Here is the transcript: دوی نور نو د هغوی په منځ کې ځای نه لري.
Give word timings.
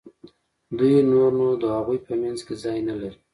دوی 0.77 0.95
نور 1.11 1.29
نو 1.39 1.47
د 1.61 1.63
هغوی 1.75 1.99
په 2.07 2.13
منځ 2.21 2.39
کې 2.45 2.53
ځای 2.63 2.79
نه 2.89 2.95
لري. 3.01 3.17